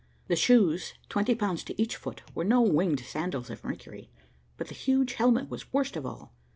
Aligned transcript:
The 0.29 0.35
shoes, 0.35 0.95
twenty 1.09 1.35
pounds 1.35 1.63
to 1.65 1.79
each 1.79 1.95
foot, 1.95 2.23
were 2.33 2.43
no 2.43 2.59
winged 2.63 3.01
sandals 3.01 3.51
of 3.51 3.63
Mercury, 3.63 4.09
but 4.57 4.67
the 4.67 4.73
huge 4.73 5.13
helmet 5.13 5.47
was 5.47 5.71
worst 5.71 5.95
of 5.95 6.07
all. 6.07 6.33